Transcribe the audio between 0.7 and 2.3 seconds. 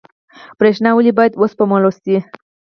ولې باید وسپمول شي؟